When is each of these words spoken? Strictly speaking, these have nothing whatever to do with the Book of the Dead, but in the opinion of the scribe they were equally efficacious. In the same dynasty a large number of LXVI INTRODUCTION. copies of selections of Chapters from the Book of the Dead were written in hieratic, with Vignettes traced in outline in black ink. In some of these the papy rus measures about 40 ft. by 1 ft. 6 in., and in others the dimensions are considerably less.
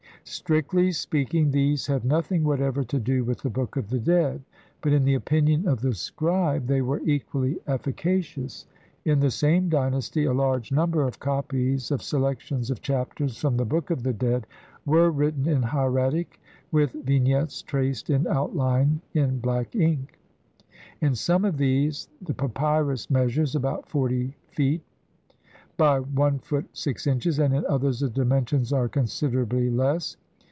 Strictly 0.23 0.91
speaking, 0.91 1.49
these 1.49 1.87
have 1.87 2.05
nothing 2.05 2.43
whatever 2.43 2.83
to 2.83 2.99
do 2.99 3.23
with 3.23 3.41
the 3.41 3.49
Book 3.49 3.75
of 3.75 3.89
the 3.89 3.99
Dead, 3.99 4.39
but 4.79 4.93
in 4.93 5.03
the 5.03 5.15
opinion 5.15 5.67
of 5.67 5.81
the 5.81 5.95
scribe 5.95 6.67
they 6.67 6.81
were 6.81 7.01
equally 7.03 7.57
efficacious. 7.67 8.67
In 9.03 9.19
the 9.19 9.31
same 9.31 9.67
dynasty 9.67 10.23
a 10.25 10.31
large 10.31 10.71
number 10.71 11.01
of 11.01 11.15
LXVI 11.17 11.21
INTRODUCTION. 11.21 11.35
copies 11.35 11.91
of 11.91 12.03
selections 12.03 12.69
of 12.69 12.81
Chapters 12.83 13.35
from 13.39 13.57
the 13.57 13.65
Book 13.65 13.89
of 13.89 14.03
the 14.03 14.13
Dead 14.13 14.45
were 14.85 15.11
written 15.11 15.49
in 15.49 15.63
hieratic, 15.63 16.39
with 16.71 16.93
Vignettes 17.03 17.63
traced 17.63 18.11
in 18.11 18.27
outline 18.27 19.01
in 19.15 19.39
black 19.39 19.75
ink. 19.75 20.19
In 21.01 21.15
some 21.15 21.43
of 21.43 21.57
these 21.57 22.09
the 22.21 22.35
papy 22.35 22.83
rus 22.83 23.09
measures 23.09 23.55
about 23.55 23.89
40 23.89 24.37
ft. 24.55 24.81
by 25.77 25.99
1 25.99 26.39
ft. 26.39 26.65
6 26.73 27.07
in., 27.07 27.19
and 27.43 27.53
in 27.55 27.65
others 27.65 28.01
the 28.01 28.09
dimensions 28.09 28.71
are 28.71 28.87
considerably 28.87 29.71
less. 29.71 30.15